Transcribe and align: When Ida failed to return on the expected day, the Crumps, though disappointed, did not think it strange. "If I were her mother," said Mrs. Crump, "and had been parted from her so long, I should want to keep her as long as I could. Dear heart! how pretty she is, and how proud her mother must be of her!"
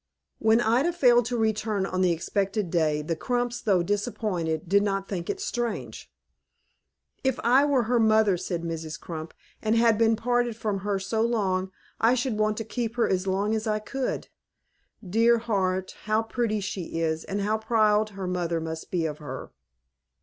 When 0.39 0.61
Ida 0.61 0.93
failed 0.93 1.25
to 1.25 1.37
return 1.37 1.85
on 1.85 2.01
the 2.01 2.11
expected 2.11 2.71
day, 2.71 3.03
the 3.03 3.15
Crumps, 3.15 3.61
though 3.61 3.83
disappointed, 3.83 4.67
did 4.67 4.81
not 4.81 5.07
think 5.07 5.29
it 5.29 5.39
strange. 5.39 6.11
"If 7.23 7.39
I 7.43 7.65
were 7.65 7.83
her 7.83 7.99
mother," 7.99 8.35
said 8.35 8.63
Mrs. 8.63 8.99
Crump, 8.99 9.31
"and 9.61 9.75
had 9.75 9.99
been 9.99 10.15
parted 10.15 10.55
from 10.55 10.79
her 10.79 10.97
so 10.97 11.21
long, 11.21 11.71
I 11.99 12.15
should 12.15 12.39
want 12.39 12.57
to 12.57 12.63
keep 12.63 12.95
her 12.95 13.07
as 13.07 13.27
long 13.27 13.53
as 13.53 13.67
I 13.67 13.77
could. 13.77 14.29
Dear 15.07 15.37
heart! 15.37 15.95
how 16.05 16.23
pretty 16.23 16.61
she 16.61 16.99
is, 16.99 17.23
and 17.23 17.41
how 17.41 17.59
proud 17.59 18.09
her 18.09 18.25
mother 18.25 18.59
must 18.59 18.89
be 18.89 19.05
of 19.05 19.19
her!" 19.19 19.51